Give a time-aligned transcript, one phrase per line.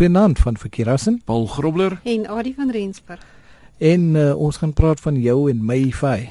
[0.00, 1.22] Goeienaand van Verkeerassen.
[1.24, 3.20] Paul Grobler en Adie van Rensburg.
[3.78, 6.28] En uh, ons gaan praat van jou en MyFi.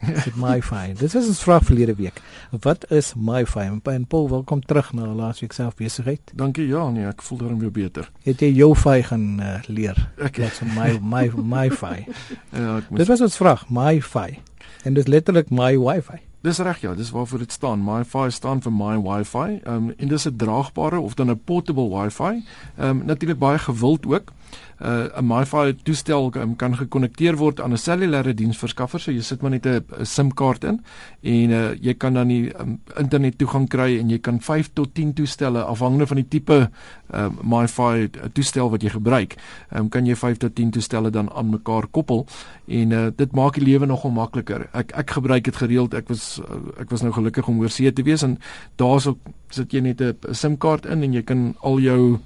[0.00, 0.92] Dit MyFi.
[0.98, 2.20] Dit is 'n vraag verlede week.
[2.60, 3.80] Wat is MyFi?
[3.82, 6.20] En Paul, welkom terug na laasweek self besigheid.
[6.34, 6.66] Dankie.
[6.66, 8.10] Ja, nee, ek voel daarom weer beter.
[8.22, 10.10] Het jy jou Fi gaan uh, leer?
[10.18, 12.10] Ek het so my my MyFi.
[12.50, 14.38] ja, ek moet Dit was ons vraag, MyFi.
[14.82, 16.25] En dit is letterlik my Wi-Fi.
[16.46, 17.80] Dis reg ja, dis waarvoor dit staan.
[17.84, 19.60] MiFi staan vir My Wi-Fi.
[19.64, 22.44] Ehm um, en dis 'n draagbare of dan 'n portable Wi-Fi.
[22.76, 24.32] Ehm um, natuurlik baie gewild ook
[24.80, 29.00] uh, 'n MiFi toestel um, kan gekonnekteer word aan 'n cellulêre diensverskaffer.
[29.00, 30.80] So jy sit maar net 'n SIM-kaart in
[31.22, 34.94] en uh, jy kan dan die um, internet toegang kry en jy kan 5 tot
[34.94, 36.70] 10 toestelle afhangende van die tipe
[37.14, 39.36] uh, MiFi toestel wat jy gebruik,
[39.74, 42.26] um, kan jy 5 tot 10 toestelle dan aan mekaar koppel
[42.66, 44.68] en uh, dit maak die lewe nogal makliker.
[44.72, 45.94] Ek ek gebruik dit gereeld.
[45.94, 48.38] Ek was uh, ek was nou gelukkig om oor see te wees en
[48.76, 49.16] daarso
[49.50, 52.18] sit jy net 'n SIM-kaart in en jy kan al jou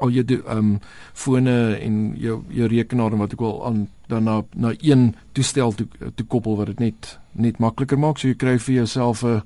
[0.00, 0.80] al jou ehm um,
[1.14, 5.72] fone en jou jou rekenaar en wat ook al aan dan na na een toestel
[5.72, 9.42] toe te koppel wat dit net net makliker maak so jy kry vir jouself 'n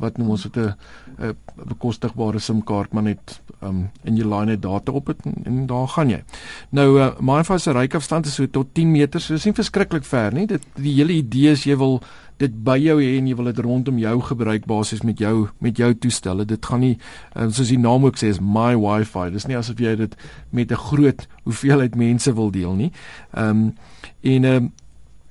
[0.00, 0.74] wat noem ons dit 'n
[1.66, 5.88] bekostigbare SIM-kaart maar net um en jy laai net data op dit en, en daar
[5.88, 6.20] gaan jy.
[6.76, 10.34] Nou uh, MiFi se reikafstand is so tot 10 meter, so dis nie verskriklik ver
[10.36, 10.46] nie.
[10.46, 12.00] Dit die hele idee is jy wil
[12.42, 15.76] dit by jou hê en jy wil dit rondom jou gebruik basies met jou met
[15.76, 16.44] jou toestelle.
[16.44, 19.30] Dit gaan nie uh, soos die naam ook sê is my wifi.
[19.32, 20.16] Dis nie asof jy dit
[20.50, 22.92] met 'n groot hoeveelheid mense wil deel nie.
[23.32, 23.74] Ehm um,
[24.22, 24.72] en ehm um,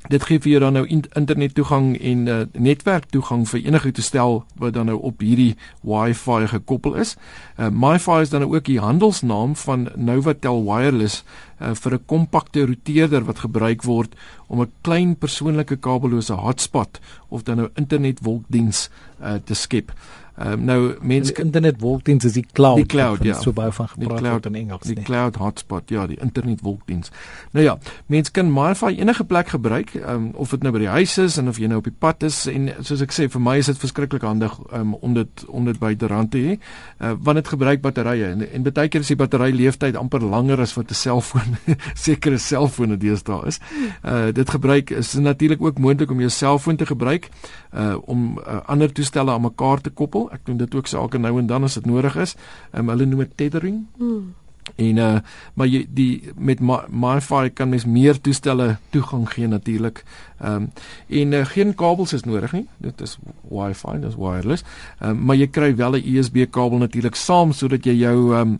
[0.09, 4.43] dit gee vir jou dan nou internet toegang en uh, netwerk toegang vir enige toestel
[4.61, 7.15] wat dan nou op hierdie wifi gekoppel is.
[7.57, 11.23] Uh, MiFi is dan nou ook die handelsnaam van Novatel Wireless
[11.61, 14.15] uh, vir 'n kompakte routeerder wat gebruik word
[14.47, 18.89] om 'n klein persoonlike kabellose hotspot of dan nou internetwolkdiens
[19.21, 19.91] uh, te skep.
[20.35, 22.75] Um, nou mense internet wolkdiens is die cloud.
[22.75, 23.37] Die cloud ja.
[23.39, 24.83] So baie van gepraat cloud, in Engels.
[24.83, 25.05] Die nee.
[25.07, 27.11] cloud hotspot ja, die internet wolkdiens.
[27.55, 27.77] Nou ja,
[28.11, 31.47] mense kan MiFi enige plek gebruik, um, of dit nou by die huis is en
[31.47, 33.79] of jy nou op die pad is en soos ek sê vir my is dit
[33.79, 36.57] verskriklik handig um, om dit om dit by die rand te hê.
[36.99, 40.59] Uh, want dit gebruik batterye en en baie keer is die battery leeftyd amper langer
[40.59, 41.44] as wat 'n selfoon
[42.05, 43.59] sekere selfone deesdae is.
[44.03, 47.29] Uh dit gebruik is natuurlik ook moontlik om jou selfoon te gebruik
[47.73, 51.37] uh om uh, ander toestelle aan mekaar te koppel Ek doen dit ook sake nou
[51.39, 52.35] en dan as dit nodig is.
[52.73, 53.85] Um, hulle noem dit tethering.
[53.97, 54.33] Mm.
[54.75, 55.17] En uh
[55.53, 60.03] maar jy die met MiFi kan mens meer toestelle toegang gee natuurlik.
[60.39, 60.69] Ehm um,
[61.07, 62.65] en uh, geen kabels is nodig nie.
[62.77, 63.17] Dit is
[63.49, 64.65] Wi-Fi, dis wireless.
[64.99, 68.41] Ehm um, maar jy kry wel 'n USB kabel natuurlik saam sodat jy jou ehm
[68.41, 68.59] um,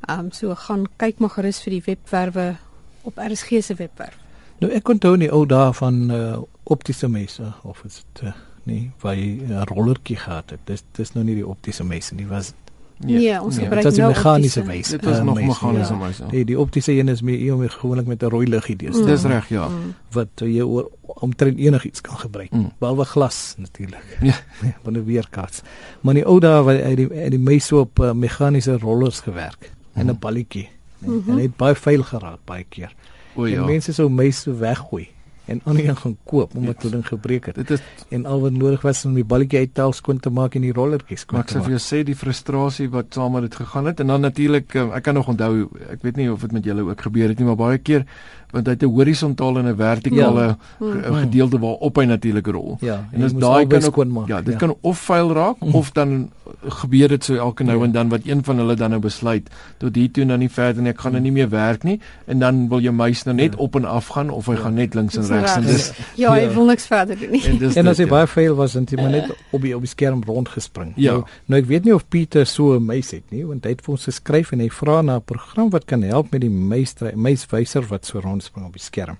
[0.00, 2.56] Ehm um, so gaan kyk maar gerus vir die webwerwe
[3.02, 4.18] op RSG se webwerf.
[4.58, 8.32] Nou ek onthou nie ou daar van uh, optiese messe of is dit uh,
[8.66, 10.60] nie waar jy 'n rollertjie gehad het.
[10.64, 12.54] Dis dis nou nie die optiese messe nie, was
[13.02, 13.66] Ja, ja ons ja.
[13.66, 14.88] gebruik nou meganiese wys.
[14.94, 15.98] Dit was uh, nog meganiese ja.
[15.98, 16.18] wys.
[16.18, 16.28] Ja.
[16.30, 18.96] Nee, die optiese een is meer eeu meer gewoonlik met 'n rooi liggie dis.
[18.96, 19.06] Mm.
[19.06, 19.68] Dis reg, ja.
[19.68, 19.94] Mm.
[20.12, 22.50] Wat jy oor omtrent enigiets kan gebruik.
[22.50, 22.72] Mm.
[22.78, 24.18] Behalwe glas natuurlik.
[24.20, 24.34] Ja,
[24.82, 25.62] van 'n weerkaats.
[26.00, 30.00] Maar die ou dae wat hy die die meeste op uh, meganiese rollers gewerk mm.
[30.00, 30.68] en 'n balletjie.
[30.98, 31.30] Nee, mm -hmm.
[31.30, 32.94] En hy het baie vuil geraak baie keer.
[33.34, 33.60] O ja.
[33.60, 35.08] En mense sou meeste weggooi
[35.46, 37.54] en ander een gaan koop omdat hulle ding gebreek het.
[37.54, 40.30] Dit is en al wat nodig was om die balletjie uit te haal skoon te
[40.30, 41.50] maak en die rollertjies skoon te maak.
[41.50, 44.24] Ek sê vir jou sê die frustrasie wat saam met dit gegaan het en dan
[44.24, 47.28] natuurlik eh, ek kan nog onthou ek weet nie of dit met julle ook gebeur
[47.28, 48.06] het nie maar baie keer
[48.54, 50.56] want hy het 'n horisontale en 'n vertikale ja.
[50.78, 51.14] Hmm.
[51.26, 52.76] gedeelte waarop hy natuurlik rol.
[52.80, 54.58] Ja, en as daai kan ook, ja, dit ja.
[54.58, 55.74] kan of vuil raak mm.
[55.74, 56.30] of dan
[56.68, 57.84] gebeur dit so elke nou ja.
[57.84, 60.82] en dan wat een van hulle dan nou besluit tot hier toe nou nie verder
[60.82, 63.52] nie, ek gaan nou nie meer werk nie en dan wil jou muis nou net
[63.52, 63.58] ja.
[63.58, 64.60] op en af gaan of hy ja.
[64.60, 66.52] gaan net links en regs en dis Ja, hy ja.
[66.54, 67.42] wil niks verder doen nie.
[67.48, 68.10] En, dis en as hy ja.
[68.10, 70.92] baie veel was en hy maar net op die op die skerm rondgespring.
[70.96, 71.12] Ja.
[71.12, 73.82] Nou, nou ek weet nie of Pieter so 'n muis het nie, want hy het
[73.82, 76.94] vir ons geskryf en hy vra na 'n program wat kan help met die muis
[77.14, 79.18] muiswyser wat so rondspring op die skerm.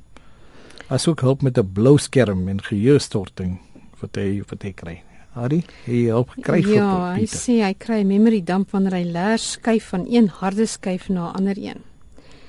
[0.89, 3.59] Asook help met 'n blou skerm en geheuestorting
[4.01, 5.03] wat hy wat hy kry.
[5.35, 9.39] Harry, hy help kry vir Ja, hy sê hy kry memory dump wanneer hy leer
[9.43, 11.81] skuif van een harde skyf na 'n ander een.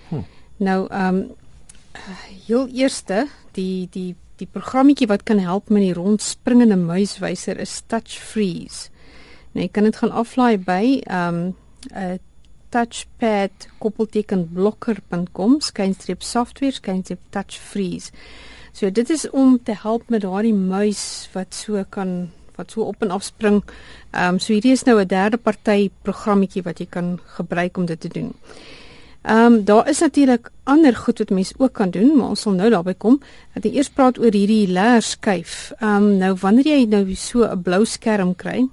[0.10, 0.22] Hm.
[0.58, 1.32] Nou, ehm um,
[2.48, 8.20] heel eerste, die die die programmetjie wat kan help met die rondspringende muiswyser is Touch
[8.20, 8.90] Freeze.
[9.54, 11.56] Nou, jy kan dit gaan aflaai by ehm um,
[11.92, 12.18] 'n uh,
[12.76, 18.12] touchpad koppelteken blokker.com skynstreep software skynstreep touch freeze.
[18.76, 23.02] So dit is om te help met daardie muis wat so kan wat so op
[23.04, 23.62] en af spring.
[24.12, 27.86] Ehm um, so hierdie is nou 'n derde party programmetjie wat jy kan gebruik om
[27.86, 28.34] dit te doen.
[29.26, 32.54] Ehm um, daar is natuurlik ander goed wat mense ook kan doen, maar ons sal
[32.54, 33.16] nou daarby kom.
[33.54, 35.72] Dat jy eers praat oor hierdie leerskyf.
[35.80, 38.68] Ehm um, nou wanneer jy nou so 'n blou skerm kry,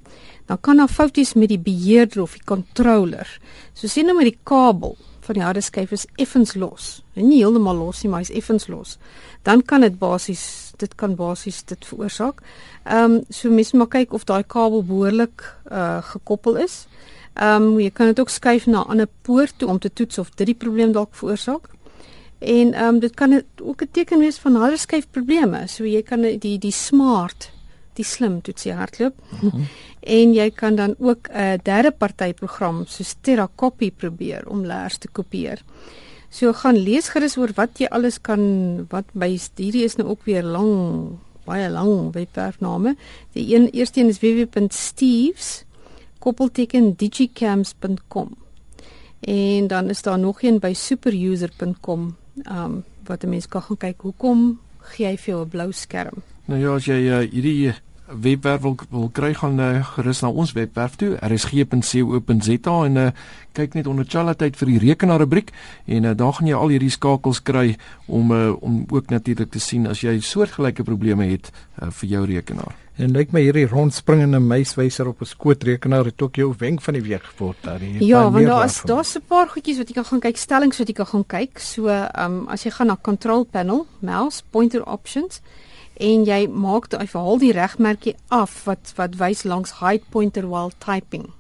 [0.47, 3.41] dan kan daar foute met die beheerder of die controller.
[3.73, 7.03] So sien nou met die kabel van die harde skyf is effens los.
[7.15, 8.99] Nie heeltemal los nie, maar hy's effens los.
[9.43, 12.43] Dan kan dit basies dit kan basies dit veroorsaak.
[12.85, 16.87] Ehm um, so mens moet kyk of daai kabel behoorlik uh gekoppel is.
[17.35, 20.19] Ehm um, jy kan dit ook skuif na 'n ander poort toe om te toets
[20.19, 21.69] of dit die probleem dalk veroorsaak.
[22.39, 25.67] En ehm um, dit kan ook 'n teken wees van harde skyf probleme.
[25.67, 27.51] So jy kan die die smart
[27.95, 29.15] die slim toetsie hardloop.
[29.41, 29.67] Mm -hmm.
[30.03, 35.09] En jy kan dan ook 'n derde party program soos TerraCopy probeer om leers te
[35.09, 35.63] kopieer.
[36.29, 40.25] So gaan lees gerus oor wat jy alles kan wat by hierdie is nou ook
[40.25, 41.09] weer lang
[41.45, 42.97] baie lang webwerfname.
[43.33, 45.65] Die een eerste een is www.steves
[46.23, 48.37] koppelteken digicams.com.
[49.21, 52.17] En dan is daar nog een by superuser.com.
[52.49, 56.23] Um wat 'n mens kan gaan kyk hoekom gee hy vir jou 'n blou skerm.
[56.47, 57.75] Nou ja, as jy uh, hierdie
[58.21, 63.09] webwerf wil, wil kry gaan uh, gerus na ons webwerf toe rsg.co.za en uh,
[63.53, 65.53] kyk net onder chala tyd vir die rekenaar rubriek
[65.87, 67.77] en uh, daar gaan jy al hierdie skakels kry
[68.07, 72.25] om uh, om ook natuurlik te sien as jy soortgelyke probleme het uh, vir jou
[72.27, 72.77] rekenaar.
[73.01, 77.03] En lyk my hierdie rondspringende muiswyser op 'n skootrekenaar het ook jou wenk van die
[77.03, 77.81] week geword daar.
[78.01, 80.89] Ja, want daar is daar's 'n paar goedjies wat jy kan gaan kyk, stellings wat
[80.89, 81.59] jy kan gaan kyk.
[81.59, 85.41] So, ehm um, as jy gaan na control panel, mouse, pointer options
[86.01, 90.73] en jy maak daai verhaal die regmerkie af wat wat wys langs hide pointer while
[90.79, 91.33] typing.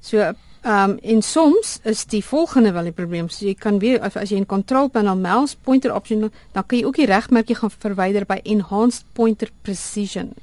[0.00, 3.28] So ehm um, en soms is die volgende wel die probleem.
[3.28, 6.78] So jy kan weer as, as jy in control panel mouse pointer option dan kan
[6.78, 10.34] jy ook die regmerkie gaan verwyder by enhanced pointer precision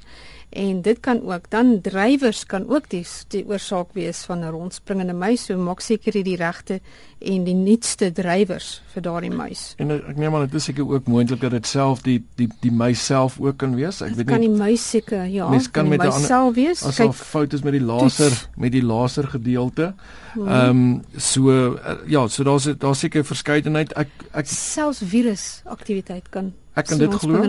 [0.50, 5.12] en dit kan ook dan drywers kan ook die die oorsaak wees van 'n rondspringende
[5.12, 6.80] muis so maak seker jy die regte
[7.18, 9.74] en die nuutste drywers vir daardie muis.
[9.82, 12.72] En ek neem aan dit is seker ook moontlik dat dit self die die die
[12.72, 14.00] muis self ook kan wees.
[14.00, 14.34] Ek weet nie.
[14.34, 16.82] Kan die muis seker ja, mens kan, kan met 'n ander self wees.
[16.82, 18.48] As daar foute is met die laser toets.
[18.56, 19.94] met die laser gedeelte.
[20.34, 20.48] Hmm.
[20.48, 23.92] Ehm um, so uh, ja, so daar's daar's seker verskeidenheid.
[23.92, 27.42] Ek ek selfs virus aktiwiteit kan Ek kan dit glo.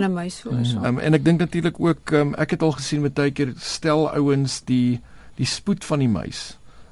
[0.84, 4.60] Um, en ek dink natuurlik ook um, ek het al gesien baie keer stel ouens
[4.68, 5.00] die
[5.40, 6.46] die spoed van die muis.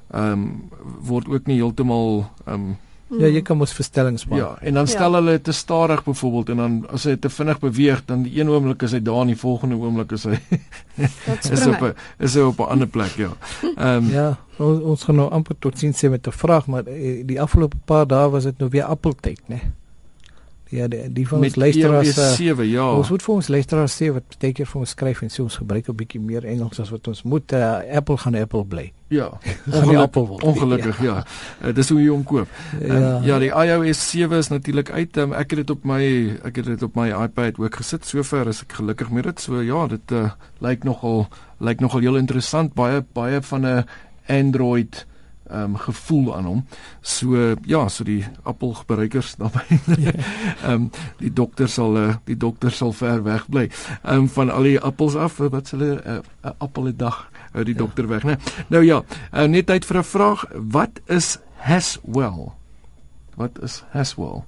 [0.09, 0.45] Ehm um,
[1.05, 2.77] word ook nie heeltemal ehm um,
[3.09, 4.37] Ja, jy kan mos verstellings maak.
[4.37, 5.17] Ja, en dan stel ja.
[5.17, 8.85] hulle te stadig byvoorbeeld en dan as hy te vinnig beweeg, dan die een oomblik
[8.85, 10.37] is hy daar en die volgende oomblik is hy
[11.55, 13.31] is op 'n is hy op 'n ander plek, ja.
[13.65, 14.27] Ehm um, Ja,
[14.57, 17.77] ons, ons gaan nou amper tot sien sê met 'n vraag, maar eh, die afgelope
[17.85, 19.57] paar dae was dit nou weer appeltyd, né?
[19.57, 19.71] Nee?
[20.69, 22.85] Ja, die, die van ons luisteraars uh, 7, ja.
[22.93, 25.55] Ons moet vir ons luisteraars sê wat baie keer vir ons skryf en sê ons
[25.63, 27.53] gebruik 'n bietjie meer Engels as wat ons moet.
[27.57, 28.85] Uh, Apple gaan Apple bly.
[29.09, 29.31] Ja.
[29.65, 30.43] Ongeluk, Apple word.
[30.43, 31.15] Ongelukkig, ja.
[31.25, 31.67] ja.
[31.69, 32.47] Uh, dis hoe jy hom koop.
[32.77, 33.17] Ja.
[33.17, 35.17] Um, ja, die iOS 7 is natuurlik uit.
[35.17, 36.01] Um, ek het dit op my
[36.45, 38.05] ek het dit op my iPad ook gesit.
[38.05, 39.41] Sover is ek gelukkig met dit.
[39.41, 40.29] So ja, dit uh,
[40.61, 41.25] lyk nogal
[41.57, 42.77] lyk nogal heel interessant.
[42.77, 43.85] Baie baie van 'n
[44.29, 45.18] Android ehm
[45.51, 46.65] um, gevoel aan hom.
[47.01, 49.65] So ja, so die Apple gebruikers daarbey.
[50.63, 53.69] Ehm um, die dokter sal uh, die dokter sal ver weg bly.
[54.03, 57.29] Ehm um, van al die appels af wat hulle 'n uh, uh, appel 'n dag
[57.51, 57.79] uit die ja.
[57.79, 58.37] dokter weg, né?
[58.67, 59.03] Nou ja,
[59.33, 60.45] uh, net tyd vir 'n vraag.
[60.53, 62.51] Wat is Haswell?
[63.35, 64.43] Wat is Haswell?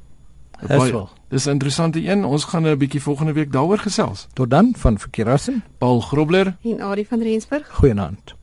[0.67, 2.25] Baie, dis 'n interessante een.
[2.25, 4.27] Ons gaan 'n bietjie volgende week daaroor gesels.
[4.33, 7.69] Tot dan van Verkeerassen, Paul Grobler en Adie van Rensburg.
[7.69, 8.35] Goeienaand.